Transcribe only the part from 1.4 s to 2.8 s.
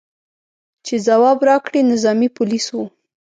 راکړي، نظامي پولیس و.